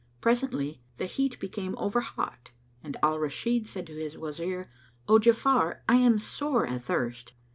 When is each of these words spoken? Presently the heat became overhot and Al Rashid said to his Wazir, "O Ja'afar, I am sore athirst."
Presently 0.19 0.81
the 0.97 1.05
heat 1.05 1.39
became 1.39 1.75
overhot 1.77 2.49
and 2.83 2.97
Al 3.03 3.19
Rashid 3.19 3.67
said 3.67 3.85
to 3.85 3.93
his 3.99 4.17
Wazir, 4.17 4.67
"O 5.07 5.19
Ja'afar, 5.19 5.81
I 5.87 5.97
am 5.97 6.17
sore 6.17 6.65
athirst." 6.65 7.33